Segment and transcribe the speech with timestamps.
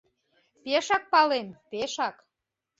[0.63, 2.15] —Пешак палем, пешак...